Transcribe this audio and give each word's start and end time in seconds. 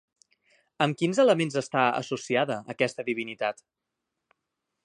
Amb 0.85 0.97
quins 1.01 1.19
elements 1.25 1.59
està 1.61 1.85
associada 2.01 2.57
aquesta 2.75 3.09
divinitat? 3.11 3.63